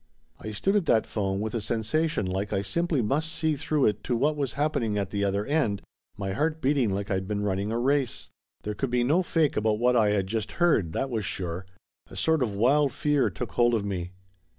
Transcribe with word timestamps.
I 0.39 0.49
stood 0.51 0.75
at 0.75 0.87
that 0.87 1.05
phone 1.05 1.41
with 1.41 1.53
a 1.53 1.61
sensation 1.61 2.25
like 2.25 2.51
I 2.51 2.63
simply 2.63 3.03
must 3.03 3.31
see 3.31 3.55
through 3.55 3.85
it 3.85 4.03
to 4.05 4.15
what 4.17 4.35
was 4.35 4.53
happening 4.53 4.97
at 4.97 5.11
the 5.11 5.23
other 5.23 5.45
end, 5.45 5.83
my 6.17 6.31
heart 6.31 6.59
beating 6.59 6.89
like 6.89 7.11
I'd 7.11 7.27
been 7.27 7.43
running 7.43 7.71
a 7.71 7.77
race. 7.77 8.29
There 8.63 8.73
could 8.73 8.89
be 8.89 9.03
no 9.03 9.21
fake 9.21 9.55
about 9.55 9.77
what 9.77 9.95
I 9.95 10.09
had 10.09 10.25
just 10.25 10.53
heard, 10.53 10.93
that 10.93 11.11
was 11.11 11.23
sure. 11.23 11.67
A 12.09 12.15
sort 12.15 12.41
of 12.41 12.55
wild 12.55 12.91
fear 12.91 13.29
took 13.29 13.51
hold 13.51 13.75
of 13.75 13.85
me. 13.85 14.13